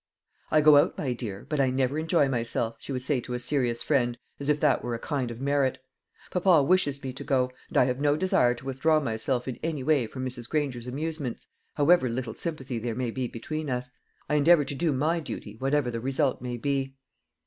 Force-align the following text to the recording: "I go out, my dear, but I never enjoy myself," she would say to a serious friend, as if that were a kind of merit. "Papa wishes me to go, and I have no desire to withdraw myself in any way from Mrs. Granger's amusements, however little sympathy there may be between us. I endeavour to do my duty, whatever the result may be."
"I 0.49 0.61
go 0.61 0.77
out, 0.77 0.97
my 0.97 1.13
dear, 1.13 1.45
but 1.47 1.59
I 1.59 1.69
never 1.69 1.99
enjoy 1.99 2.27
myself," 2.27 2.75
she 2.79 2.91
would 2.91 3.03
say 3.03 3.21
to 3.21 3.35
a 3.35 3.37
serious 3.37 3.83
friend, 3.83 4.17
as 4.39 4.49
if 4.49 4.59
that 4.59 4.83
were 4.83 4.95
a 4.95 4.99
kind 4.99 5.29
of 5.29 5.39
merit. 5.39 5.77
"Papa 6.31 6.63
wishes 6.63 7.03
me 7.03 7.13
to 7.13 7.23
go, 7.23 7.51
and 7.69 7.77
I 7.77 7.85
have 7.85 7.99
no 7.99 8.17
desire 8.17 8.55
to 8.55 8.65
withdraw 8.65 8.99
myself 8.99 9.47
in 9.47 9.59
any 9.61 9.83
way 9.83 10.07
from 10.07 10.25
Mrs. 10.25 10.49
Granger's 10.49 10.87
amusements, 10.87 11.45
however 11.75 12.09
little 12.09 12.33
sympathy 12.33 12.79
there 12.79 12.95
may 12.95 13.11
be 13.11 13.27
between 13.27 13.69
us. 13.69 13.91
I 14.27 14.33
endeavour 14.37 14.65
to 14.65 14.73
do 14.73 14.91
my 14.91 15.19
duty, 15.19 15.57
whatever 15.57 15.91
the 15.91 16.01
result 16.01 16.41
may 16.41 16.57
be." 16.57 16.95